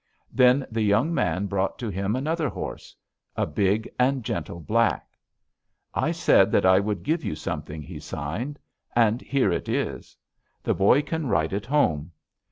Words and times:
Then 0.33 0.65
the 0.71 0.81
young 0.81 1.13
man 1.13 1.45
brought 1.45 1.77
to 1.77 1.89
him 1.89 2.15
another 2.15 2.49
horse, 2.49 2.95
a 3.35 3.45
big 3.45 3.87
and 3.99 4.23
gentle 4.25 4.59
black: 4.59 5.07
'I 5.93 6.11
said 6.13 6.51
that 6.53 6.65
I 6.65 6.79
would 6.79 7.03
give 7.03 7.23
you 7.23 7.35
something,' 7.35 7.83
he 7.83 7.99
signed, 7.99 8.57
'and 8.95 9.21
here 9.21 9.51
it 9.51 9.69
is. 9.69 10.17
The 10.63 10.73
boy 10.73 11.03
can 11.03 11.27
ride 11.27 11.53
it 11.53 11.67
home. 11.67 12.13